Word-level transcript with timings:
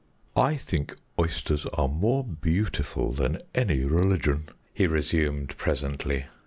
"I 0.35 0.55
think 0.55 0.95
oysters 1.19 1.67
are 1.75 1.87
more 1.87 2.23
beautiful 2.23 3.11
than 3.11 3.37
any 3.53 3.83
religion," 3.83 4.49
he 4.73 4.87
resumed 4.87 5.55
presently. 5.57 6.25